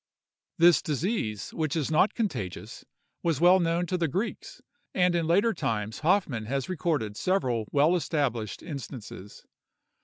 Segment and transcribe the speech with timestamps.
[0.57, 2.83] This disease, which is not contagious,
[3.21, 4.59] was well known to the Greeks;
[4.95, 9.45] and in later times Hoffmann has recorded several well established instances.